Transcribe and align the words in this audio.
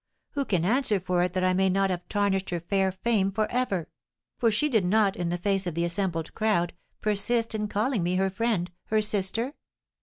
Who 0.31 0.45
can 0.45 0.65
answer 0.65 0.99
for 0.99 1.21
it 1.21 1.33
that 1.33 1.43
I 1.43 1.53
may 1.53 1.69
not 1.69 1.91
have 1.91 2.09
tarnished 2.09 2.49
her 2.49 2.59
fair 2.59 2.91
fame 2.91 3.31
for 3.31 3.45
ever? 3.51 3.87
for 4.39 4.49
did 4.49 4.55
she 4.55 4.67
not, 4.69 5.15
in 5.15 5.29
the 5.29 5.37
face 5.37 5.67
of 5.67 5.75
the 5.75 5.85
assembled 5.85 6.33
crowd, 6.33 6.73
persist 7.01 7.53
in 7.53 7.67
calling 7.67 8.01
me 8.01 8.15
her 8.15 8.31
friend 8.31 8.71
her 8.85 9.03
sister? 9.03 9.53